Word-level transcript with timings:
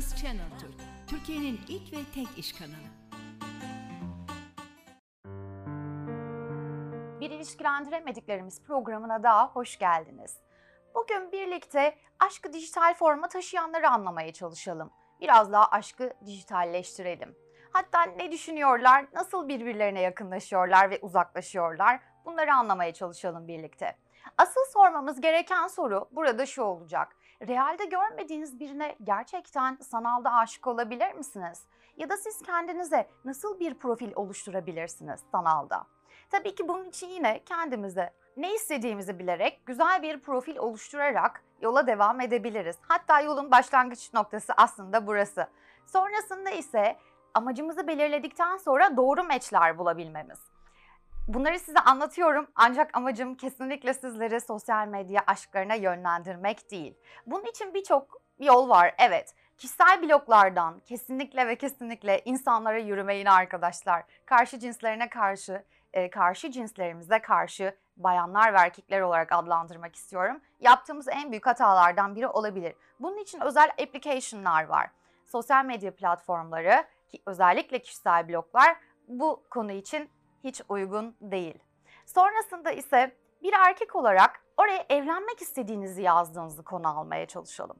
Ajans 0.00 0.22
Channel 0.22 0.58
Türk, 0.60 0.74
Türkiye'nin 1.06 1.60
ilk 1.68 1.92
ve 1.92 1.98
tek 2.14 2.38
iş 2.38 2.52
kanalı. 2.52 2.90
Bir 7.20 7.30
ilişkilendiremediklerimiz 7.30 8.62
programına 8.62 9.22
daha 9.22 9.48
hoş 9.48 9.78
geldiniz. 9.78 10.36
Bugün 10.94 11.32
birlikte 11.32 11.98
aşkı 12.18 12.52
dijital 12.52 12.94
forma 12.94 13.28
taşıyanları 13.28 13.88
anlamaya 13.88 14.32
çalışalım. 14.32 14.90
Biraz 15.20 15.52
daha 15.52 15.66
aşkı 15.66 16.12
dijitalleştirelim. 16.26 17.36
Hatta 17.72 18.02
ne 18.02 18.32
düşünüyorlar, 18.32 19.06
nasıl 19.12 19.48
birbirlerine 19.48 20.00
yakınlaşıyorlar 20.00 20.90
ve 20.90 20.98
uzaklaşıyorlar 21.02 22.00
bunları 22.24 22.54
anlamaya 22.54 22.94
çalışalım 22.94 23.48
birlikte. 23.48 23.96
Asıl 24.38 24.60
sormamız 24.72 25.20
gereken 25.20 25.66
soru 25.66 26.08
burada 26.10 26.46
şu 26.46 26.62
olacak. 26.62 27.16
Realde 27.48 27.84
görmediğiniz 27.84 28.60
birine 28.60 28.96
gerçekten 29.04 29.76
sanalda 29.76 30.32
aşık 30.32 30.66
olabilir 30.66 31.12
misiniz? 31.12 31.62
Ya 31.96 32.08
da 32.08 32.16
siz 32.16 32.42
kendinize 32.42 33.08
nasıl 33.24 33.60
bir 33.60 33.74
profil 33.74 34.12
oluşturabilirsiniz 34.16 35.20
sanalda? 35.32 35.86
Tabii 36.30 36.54
ki 36.54 36.68
bunun 36.68 36.88
için 36.88 37.08
yine 37.08 37.44
kendimize 37.44 38.12
ne 38.36 38.54
istediğimizi 38.54 39.18
bilerek 39.18 39.66
güzel 39.66 40.02
bir 40.02 40.20
profil 40.20 40.56
oluşturarak 40.56 41.42
yola 41.60 41.86
devam 41.86 42.20
edebiliriz. 42.20 42.76
Hatta 42.88 43.20
yolun 43.20 43.50
başlangıç 43.50 44.14
noktası 44.14 44.52
aslında 44.56 45.06
burası. 45.06 45.46
Sonrasında 45.86 46.50
ise 46.50 46.96
amacımızı 47.34 47.86
belirledikten 47.86 48.56
sonra 48.56 48.96
doğru 48.96 49.24
meçler 49.24 49.78
bulabilmemiz. 49.78 50.40
Bunları 51.28 51.58
size 51.58 51.78
anlatıyorum 51.78 52.46
ancak 52.54 52.96
amacım 52.96 53.34
kesinlikle 53.34 53.94
sizleri 53.94 54.40
sosyal 54.40 54.88
medya 54.88 55.22
aşklarına 55.26 55.74
yönlendirmek 55.74 56.70
değil. 56.70 56.94
Bunun 57.26 57.44
için 57.44 57.74
birçok 57.74 58.22
yol 58.38 58.68
var 58.68 58.94
evet. 58.98 59.34
Kişisel 59.58 60.02
bloklardan 60.02 60.80
kesinlikle 60.80 61.46
ve 61.46 61.56
kesinlikle 61.56 62.22
insanlara 62.24 62.78
yürümeyin 62.78 63.26
arkadaşlar. 63.26 64.04
Karşı 64.26 64.58
cinslerine 64.58 65.08
karşı, 65.08 65.64
e, 65.92 66.10
karşı 66.10 66.50
cinslerimize 66.50 67.18
karşı 67.18 67.76
bayanlar 67.96 68.54
ve 68.54 68.58
erkekler 68.58 69.00
olarak 69.00 69.32
adlandırmak 69.32 69.96
istiyorum. 69.96 70.40
Yaptığımız 70.60 71.08
en 71.08 71.30
büyük 71.30 71.46
hatalardan 71.46 72.16
biri 72.16 72.26
olabilir. 72.26 72.74
Bunun 73.00 73.18
için 73.18 73.40
özel 73.40 73.70
application'lar 73.82 74.64
var. 74.64 74.90
Sosyal 75.26 75.64
medya 75.64 75.94
platformları, 75.94 76.84
ki 77.08 77.22
özellikle 77.26 77.78
kişisel 77.78 78.28
bloklar 78.28 78.76
bu 79.08 79.42
konu 79.50 79.72
için 79.72 80.10
hiç 80.44 80.62
uygun 80.68 81.16
değil. 81.20 81.58
Sonrasında 82.06 82.70
ise 82.70 83.16
bir 83.42 83.52
erkek 83.52 83.96
olarak 83.96 84.44
oraya 84.56 84.86
evlenmek 84.88 85.42
istediğinizi 85.42 86.02
yazdığınızı 86.02 86.64
konu 86.64 86.98
almaya 86.98 87.26
çalışalım. 87.26 87.76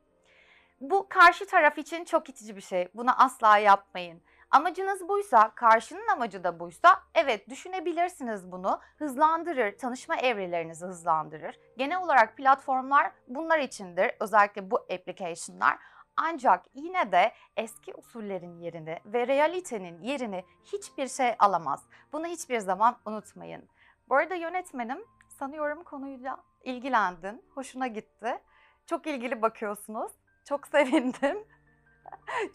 Bu 0.81 1.07
karşı 1.09 1.47
taraf 1.47 1.79
için 1.79 2.05
çok 2.05 2.29
itici 2.29 2.57
bir 2.57 2.61
şey. 2.61 2.89
Bunu 2.95 3.23
asla 3.23 3.59
yapmayın. 3.59 4.23
Amacınız 4.51 5.09
buysa, 5.09 5.55
karşının 5.55 6.09
amacı 6.09 6.45
da 6.45 6.61
buysa 6.61 7.03
evet 7.15 7.49
düşünebilirsiniz 7.49 8.53
bunu. 8.53 8.81
Hızlandırır, 8.99 9.79
tanışma 9.79 10.17
evrelerinizi 10.17 10.87
hızlandırır. 10.87 11.59
Genel 11.77 12.03
olarak 12.03 12.37
platformlar 12.37 13.13
bunlar 13.29 13.59
içindir. 13.59 14.13
Özellikle 14.21 14.71
bu 14.71 14.77
application'lar. 14.77 15.79
Ancak 16.17 16.65
yine 16.75 17.13
de 17.13 17.33
eski 17.57 17.95
usullerin 17.95 18.59
yerini 18.59 18.99
ve 19.05 19.27
realitenin 19.27 20.03
yerini 20.03 20.45
hiçbir 20.65 21.09
şey 21.09 21.35
alamaz. 21.39 21.85
Bunu 22.13 22.27
hiçbir 22.27 22.59
zaman 22.59 22.97
unutmayın. 23.07 23.69
Bu 24.09 24.17
arada 24.17 24.35
yönetmenim 24.35 25.05
sanıyorum 25.29 25.85
konuyla 25.85 26.37
ilgilendin, 26.65 27.45
hoşuna 27.55 27.87
gitti. 27.87 28.39
Çok 28.87 29.07
ilgili 29.07 29.43
bakıyorsunuz. 29.43 30.13
Çok 30.45 30.67
sevindim. 30.73 31.39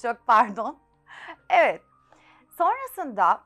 Çok 0.01 0.27
pardon. 0.27 0.79
Evet. 1.49 1.81
Sonrasında 2.57 3.41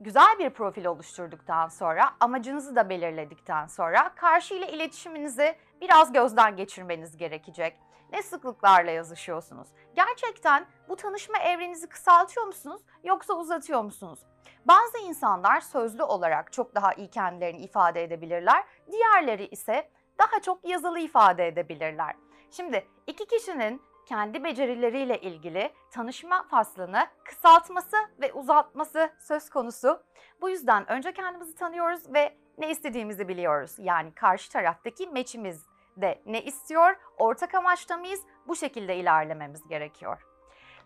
güzel 0.00 0.38
bir 0.38 0.50
profil 0.50 0.84
oluşturduktan 0.84 1.68
sonra, 1.68 2.10
amacınızı 2.20 2.76
da 2.76 2.88
belirledikten 2.88 3.66
sonra 3.66 4.14
karşı 4.14 4.54
ile 4.54 4.72
iletişiminizi 4.72 5.56
biraz 5.80 6.12
gözden 6.12 6.56
geçirmeniz 6.56 7.16
gerekecek. 7.16 7.76
Ne 8.12 8.22
sıklıklarla 8.22 8.90
yazışıyorsunuz? 8.90 9.68
Gerçekten 9.96 10.66
bu 10.88 10.96
tanışma 10.96 11.38
evrenizi 11.38 11.88
kısaltıyor 11.88 12.46
musunuz 12.46 12.82
yoksa 13.04 13.34
uzatıyor 13.34 13.82
musunuz? 13.82 14.18
Bazı 14.64 14.98
insanlar 14.98 15.60
sözlü 15.60 16.02
olarak 16.02 16.52
çok 16.52 16.74
daha 16.74 16.92
iyi 16.92 17.10
kendilerini 17.10 17.62
ifade 17.62 18.02
edebilirler. 18.02 18.64
Diğerleri 18.92 19.46
ise 19.46 19.90
daha 20.18 20.40
çok 20.40 20.68
yazılı 20.68 20.98
ifade 20.98 21.46
edebilirler. 21.46 22.14
Şimdi 22.50 22.86
iki 23.06 23.26
kişinin 23.26 23.82
kendi 24.06 24.44
becerileriyle 24.44 25.20
ilgili 25.20 25.72
tanışma 25.90 26.42
faslını 26.42 27.06
kısaltması 27.24 27.96
ve 28.20 28.32
uzatması 28.32 29.10
söz 29.20 29.50
konusu. 29.50 30.02
Bu 30.40 30.50
yüzden 30.50 30.90
önce 30.90 31.12
kendimizi 31.12 31.54
tanıyoruz 31.54 32.14
ve 32.14 32.36
ne 32.58 32.70
istediğimizi 32.70 33.28
biliyoruz. 33.28 33.74
Yani 33.78 34.14
karşı 34.14 34.52
taraftaki 34.52 35.06
meçimiz 35.06 35.66
de 35.96 36.22
ne 36.26 36.42
istiyor, 36.42 36.96
ortak 37.18 37.54
amaçta 37.54 37.96
mıyız? 37.96 38.20
Bu 38.48 38.56
şekilde 38.56 38.96
ilerlememiz 38.96 39.68
gerekiyor. 39.68 40.26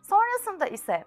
Sonrasında 0.02 0.66
ise 0.66 1.04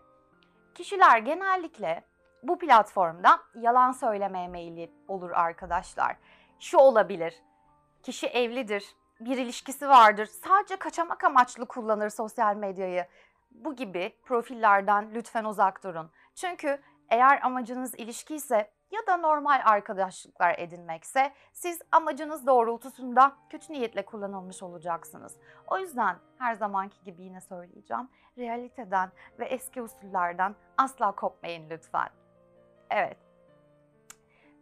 kişiler 0.76 1.18
genellikle 1.18 2.04
bu 2.44 2.60
platformda 2.60 3.40
yalan 3.56 3.92
söylemeye 3.92 4.48
meyilli 4.48 4.92
olur 5.08 5.32
arkadaşlar. 5.32 6.18
Şu 6.60 6.78
olabilir, 6.78 7.42
kişi 8.04 8.28
evlidir, 8.28 8.96
bir 9.20 9.38
ilişkisi 9.38 9.90
vardır, 9.90 10.26
sadece 10.26 10.76
kaçamak 10.76 11.24
amaçlı 11.24 11.66
kullanır 11.66 12.10
sosyal 12.10 12.56
medyayı. 12.56 13.08
Bu 13.52 13.76
gibi 13.76 14.16
profillerden 14.26 15.12
lütfen 15.14 15.46
uzak 15.46 15.84
durun. 15.84 16.12
Çünkü 16.36 16.82
eğer 17.10 17.42
amacınız 17.42 17.96
ilişki 17.96 18.36
ise 18.36 18.72
ya 18.92 19.08
da 19.08 19.18
normal 19.18 19.62
arkadaşlıklar 19.66 20.56
edinmekse 20.58 21.34
siz 21.54 21.82
amacınız 21.92 22.48
doğrultusunda 22.48 23.36
kötü 23.50 23.74
niyetle 23.74 24.06
kullanılmış 24.06 24.64
olacaksınız. 24.64 25.38
O 25.68 25.78
yüzden 25.78 26.18
her 26.38 26.54
zamanki 26.54 27.04
gibi 27.04 27.22
yine 27.22 27.42
söyleyeceğim. 27.42 28.10
Realiteden 28.38 29.12
ve 29.40 29.46
eski 29.46 29.82
usullerden 29.82 30.56
asla 30.78 31.12
kopmayın 31.12 31.70
lütfen. 31.70 32.10
Evet. 32.90 33.18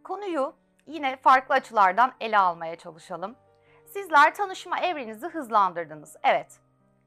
Konuyu 0.04 0.54
yine 0.86 1.18
farklı 1.18 1.56
açılardan 1.56 2.14
ele 2.20 2.38
almaya 2.38 2.76
çalışalım. 2.76 3.36
Sizler 3.86 4.36
tanışma 4.36 4.80
evrenizi 4.80 5.28
hızlandırdınız. 5.28 6.16
Evet. 6.24 6.60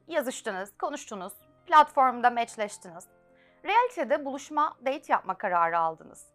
Yazıştınız, 0.07 0.77
konuştunuz, 0.77 1.33
platformda 1.65 2.29
meçleştiniz. 2.29 3.07
Realitede 3.65 4.25
buluşma, 4.25 4.77
date 4.85 5.13
yapma 5.13 5.37
kararı 5.37 5.79
aldınız. 5.79 6.32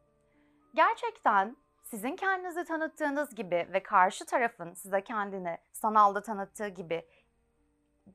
Gerçekten 0.74 1.56
sizin 1.82 2.16
kendinizi 2.16 2.64
tanıttığınız 2.64 3.34
gibi 3.34 3.68
ve 3.72 3.82
karşı 3.82 4.26
tarafın 4.26 4.74
size 4.74 5.04
kendini 5.04 5.58
sanalda 5.72 6.22
tanıttığı 6.22 6.68
gibi 6.68 7.06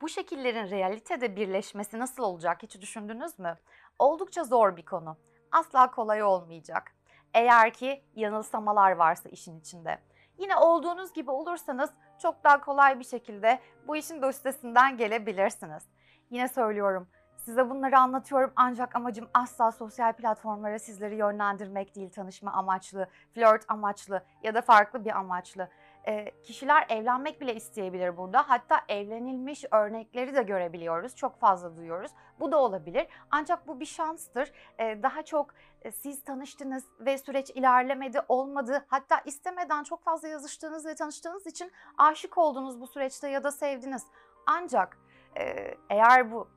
bu 0.02 0.10
şekillerin 0.10 0.70
realitede 0.70 1.36
birleşmesi 1.36 2.00
nasıl 2.00 2.24
olacak 2.24 2.64
hiç 2.64 2.82
düşündünüz 2.82 3.40
mü? 3.40 3.58
Oldukça 4.00 4.44
zor 4.44 4.78
bir 4.78 4.86
konu. 4.86 5.18
Asla 5.52 5.92
kolay 5.92 6.24
olmayacak. 6.24 6.92
Eğer 7.34 7.74
ki 7.74 8.06
yanılsamalar 8.16 8.92
varsa 8.92 9.30
işin 9.30 9.60
içinde. 9.60 10.00
Yine 10.38 10.56
olduğunuz 10.56 11.14
gibi 11.14 11.32
olursanız 11.32 11.90
çok 12.22 12.44
daha 12.44 12.62
kolay 12.62 13.00
bir 13.00 13.06
şekilde 13.06 13.60
bu 13.88 13.96
işin 13.96 14.22
de 14.22 14.28
üstesinden 14.28 14.98
gelebilirsiniz. 14.98 15.84
Yine 16.30 16.48
söylüyorum 16.48 17.08
Size 17.46 17.70
bunları 17.70 18.00
anlatıyorum 18.00 18.52
ancak 18.56 18.96
amacım 18.96 19.30
asla 19.34 19.72
sosyal 19.72 20.14
platformlara 20.14 20.80
sizleri 20.80 21.16
yönlendirmek 21.16 21.96
değil, 21.96 22.10
tanışma 22.10 22.52
amaçlı, 22.52 23.08
flört 23.34 23.66
amaçlı 23.68 24.24
ya 24.44 24.56
da 24.56 24.62
farklı 24.62 25.06
bir 25.06 25.18
amaçlı. 25.18 25.70
E, 26.08 26.42
kişiler 26.42 26.86
evlenmek 26.90 27.42
bile 27.42 27.56
isteyebilir 27.56 28.18
burada. 28.18 28.50
Hatta 28.50 28.82
evlenilmiş 28.90 29.66
örnekleri 29.72 30.36
de 30.36 30.44
görebiliyoruz. 30.44 31.16
Çok 31.16 31.40
fazla 31.40 31.78
duyuyoruz. 31.78 32.12
Bu 32.40 32.52
da 32.52 32.58
olabilir. 32.58 33.08
Ancak 33.32 33.68
bu 33.68 33.80
bir 33.80 33.86
şanstır. 33.86 34.52
E, 34.80 35.04
daha 35.04 35.22
çok 35.22 35.54
e, 35.82 35.92
siz 35.92 36.24
tanıştınız 36.24 36.84
ve 37.00 37.18
süreç 37.18 37.50
ilerlemedi, 37.50 38.22
olmadı. 38.28 38.86
Hatta 38.88 39.22
istemeden 39.26 39.84
çok 39.84 40.04
fazla 40.04 40.28
yazıştığınız 40.28 40.86
ve 40.86 40.96
tanıştığınız 40.96 41.48
için 41.48 41.72
aşık 41.98 42.38
oldunuz 42.38 42.82
bu 42.82 42.88
süreçte 42.88 43.30
ya 43.30 43.44
da 43.44 43.52
sevdiniz. 43.52 44.08
Ancak 44.46 44.98
e, 45.40 45.76
eğer 45.90 46.32
bu 46.32 46.48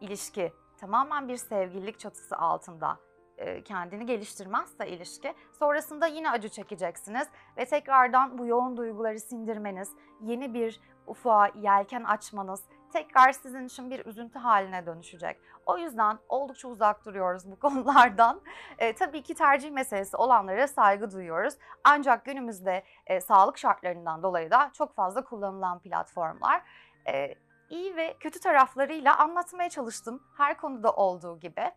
ilişki 0.00 0.52
tamamen 0.80 1.28
bir 1.28 1.36
sevgililik 1.36 1.98
çatısı 1.98 2.36
altında 2.36 2.98
e, 3.38 3.62
kendini 3.62 4.06
geliştirmezse 4.06 4.88
ilişki 4.88 5.34
sonrasında 5.58 6.06
yine 6.06 6.30
acı 6.30 6.48
çekeceksiniz 6.48 7.28
ve 7.56 7.64
tekrardan 7.64 8.38
bu 8.38 8.46
yoğun 8.46 8.76
duyguları 8.76 9.20
sindirmeniz, 9.20 9.92
yeni 10.20 10.54
bir 10.54 10.80
ufuğa 11.06 11.48
yelken 11.54 12.04
açmanız 12.04 12.62
tekrar 12.92 13.32
sizin 13.32 13.66
için 13.66 13.90
bir 13.90 14.06
üzüntü 14.06 14.38
haline 14.38 14.86
dönüşecek. 14.86 15.40
O 15.66 15.78
yüzden 15.78 16.18
oldukça 16.28 16.68
uzak 16.68 17.04
duruyoruz 17.04 17.50
bu 17.50 17.56
konulardan. 17.60 18.40
E, 18.78 18.94
tabii 18.94 19.22
ki 19.22 19.34
tercih 19.34 19.70
meselesi 19.70 20.16
olanlara 20.16 20.68
saygı 20.68 21.10
duyuyoruz. 21.10 21.54
Ancak 21.84 22.24
günümüzde 22.24 22.84
e, 23.06 23.20
sağlık 23.20 23.58
şartlarından 23.58 24.22
dolayı 24.22 24.50
da 24.50 24.70
çok 24.72 24.94
fazla 24.94 25.24
kullanılan 25.24 25.78
platformlar. 25.78 26.62
E, 27.08 27.34
iyi 27.70 27.96
ve 27.96 28.16
kötü 28.20 28.40
taraflarıyla 28.40 29.18
anlatmaya 29.18 29.70
çalıştım 29.70 30.22
her 30.36 30.56
konuda 30.56 30.92
olduğu 30.92 31.40
gibi. 31.40 31.72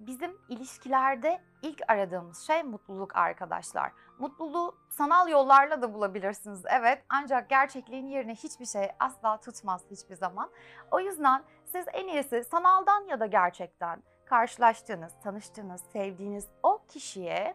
Bizim 0.00 0.38
ilişkilerde 0.48 1.40
ilk 1.62 1.82
aradığımız 1.88 2.46
şey 2.46 2.62
mutluluk 2.62 3.16
arkadaşlar. 3.16 3.92
Mutluluğu 4.18 4.76
sanal 4.90 5.28
yollarla 5.28 5.82
da 5.82 5.94
bulabilirsiniz 5.94 6.62
evet 6.66 7.04
ancak 7.08 7.50
gerçekliğin 7.50 8.06
yerine 8.06 8.34
hiçbir 8.34 8.66
şey 8.66 8.90
asla 9.00 9.40
tutmaz 9.40 9.82
hiçbir 9.90 10.16
zaman. 10.16 10.50
O 10.90 11.00
yüzden 11.00 11.42
siz 11.64 11.86
en 11.92 12.08
iyisi 12.08 12.44
sanaldan 12.44 13.00
ya 13.00 13.20
da 13.20 13.26
gerçekten 13.26 14.02
karşılaştığınız, 14.24 15.12
tanıştığınız, 15.22 15.80
sevdiğiniz 15.80 16.48
o 16.62 16.82
kişiye 16.88 17.54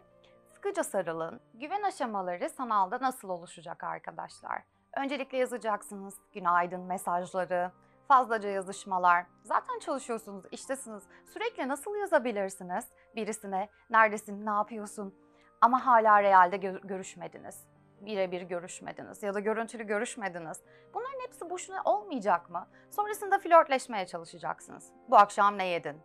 sıkıca 0.54 0.84
sarılın. 0.84 1.40
Güven 1.54 1.82
aşamaları 1.82 2.50
sanalda 2.50 2.98
nasıl 3.00 3.28
oluşacak 3.28 3.84
arkadaşlar? 3.84 4.62
Öncelikle 4.96 5.38
yazacaksınız 5.38 6.14
günaydın 6.32 6.80
mesajları, 6.80 7.72
fazlaca 8.08 8.48
yazışmalar. 8.48 9.26
Zaten 9.44 9.78
çalışıyorsunuz, 9.78 10.44
iştesiniz. 10.50 11.02
Sürekli 11.32 11.68
nasıl 11.68 11.96
yazabilirsiniz 11.96 12.84
birisine? 13.16 13.68
Neredesin, 13.90 14.46
ne 14.46 14.50
yapıyorsun? 14.50 15.14
Ama 15.60 15.86
hala 15.86 16.22
realde 16.22 16.56
gö- 16.56 16.86
görüşmediniz. 16.86 17.66
Birebir 18.00 18.42
görüşmediniz 18.42 19.22
ya 19.22 19.34
da 19.34 19.40
görüntülü 19.40 19.86
görüşmediniz. 19.86 20.60
Bunların 20.94 21.20
hepsi 21.20 21.50
boşuna 21.50 21.82
olmayacak 21.84 22.50
mı? 22.50 22.68
Sonrasında 22.90 23.38
flörtleşmeye 23.38 24.06
çalışacaksınız. 24.06 24.92
Bu 25.08 25.16
akşam 25.16 25.58
ne 25.58 25.66
yedin? 25.66 26.00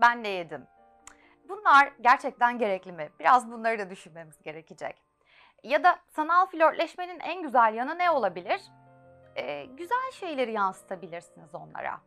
Ben 0.00 0.22
ne 0.22 0.28
yedim? 0.28 0.66
Bunlar 1.48 1.92
gerçekten 2.00 2.58
gerekli 2.58 2.92
mi? 2.92 3.10
Biraz 3.20 3.50
bunları 3.52 3.78
da 3.78 3.90
düşünmemiz 3.90 4.42
gerekecek. 4.42 5.02
Ya 5.64 5.84
da 5.84 5.96
sanal 6.08 6.46
flörtleşmenin 6.46 7.20
en 7.20 7.42
güzel 7.42 7.74
yanı 7.74 7.98
ne 7.98 8.10
olabilir? 8.10 8.60
Ee, 9.36 9.64
güzel 9.64 10.10
şeyleri 10.12 10.52
yansıtabilirsiniz 10.52 11.54
onlara. 11.54 12.00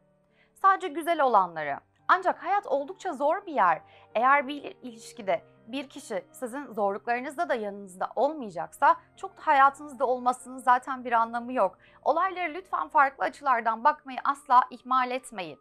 Sadece 0.53 0.87
güzel 0.87 1.21
olanları. 1.21 1.79
Ancak 2.07 2.43
hayat 2.43 2.67
oldukça 2.67 3.13
zor 3.13 3.45
bir 3.45 3.53
yer. 3.53 3.81
Eğer 4.15 4.47
bir 4.47 4.63
ilişkide 4.81 5.43
bir 5.67 5.89
kişi 5.89 6.25
sizin 6.31 6.65
zorluklarınızda 6.73 7.49
da 7.49 7.55
yanınızda 7.55 8.09
olmayacaksa 8.15 8.95
çok 9.15 9.37
da 9.37 9.41
hayatınızda 9.47 10.05
olmasının 10.05 10.57
zaten 10.57 11.05
bir 11.05 11.11
anlamı 11.11 11.53
yok. 11.53 11.77
Olaylara 12.03 12.53
lütfen 12.53 12.87
farklı 12.87 13.23
açılardan 13.23 13.83
bakmayı 13.83 14.19
asla 14.23 14.63
ihmal 14.69 15.11
etmeyin. 15.11 15.59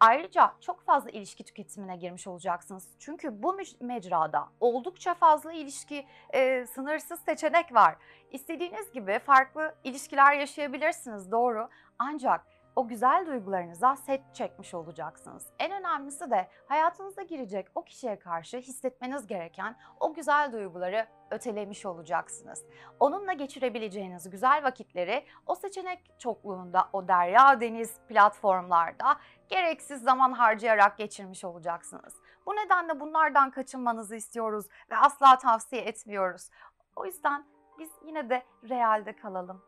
Ayrıca 0.00 0.54
çok 0.60 0.82
fazla 0.82 1.10
ilişki 1.10 1.44
tüketimine 1.44 1.96
girmiş 1.96 2.26
olacaksınız. 2.26 2.88
Çünkü 2.98 3.42
bu 3.42 3.58
mecrada 3.80 4.48
oldukça 4.60 5.14
fazla 5.14 5.52
ilişki, 5.52 6.06
e, 6.30 6.66
sınırsız 6.66 7.20
seçenek 7.20 7.74
var. 7.74 7.96
İstediğiniz 8.30 8.92
gibi 8.92 9.18
farklı 9.18 9.74
ilişkiler 9.84 10.32
yaşayabilirsiniz 10.32 11.30
doğru. 11.30 11.68
Ancak 11.98 12.46
o 12.76 12.88
güzel 12.88 13.26
duygularınıza 13.26 13.96
set 13.96 14.34
çekmiş 14.34 14.74
olacaksınız. 14.74 15.46
En 15.58 15.72
önemlisi 15.72 16.30
de 16.30 16.48
hayatınıza 16.68 17.22
girecek 17.22 17.66
o 17.74 17.82
kişiye 17.82 18.18
karşı 18.18 18.56
hissetmeniz 18.56 19.26
gereken 19.26 19.76
o 20.00 20.14
güzel 20.14 20.52
duyguları 20.52 21.06
ötelemiş 21.30 21.86
olacaksınız. 21.86 22.64
Onunla 23.00 23.32
geçirebileceğiniz 23.32 24.30
güzel 24.30 24.64
vakitleri 24.64 25.24
o 25.46 25.54
seçenek 25.54 26.20
çokluğunda, 26.20 26.88
o 26.92 27.08
derya 27.08 27.60
deniz 27.60 27.98
platformlarda 28.08 29.16
gereksiz 29.48 30.02
zaman 30.02 30.32
harcayarak 30.32 30.98
geçirmiş 30.98 31.44
olacaksınız. 31.44 32.14
Bu 32.46 32.56
nedenle 32.56 33.00
bunlardan 33.00 33.50
kaçınmanızı 33.50 34.16
istiyoruz 34.16 34.66
ve 34.90 34.96
asla 34.96 35.38
tavsiye 35.38 35.82
etmiyoruz. 35.82 36.50
O 36.96 37.06
yüzden 37.06 37.46
biz 37.78 37.90
yine 38.04 38.30
de 38.30 38.42
realde 38.68 39.16
kalalım 39.16 39.62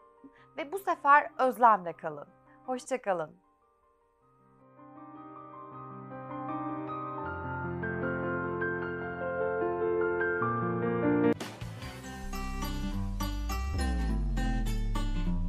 ve 0.56 0.72
bu 0.72 0.78
sefer 0.78 1.30
özlemde 1.38 1.92
kalın. 1.92 2.28
Hoşçakalın. 2.66 3.36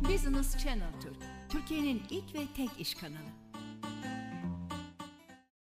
Business 0.09 0.57
Channel 0.57 1.01
Türk, 1.01 1.17
Türkiye'nin 1.49 2.03
ilk 2.09 2.35
ve 2.35 2.39
tek 2.55 2.79
iş 2.79 2.95
kanalı. 2.95 3.48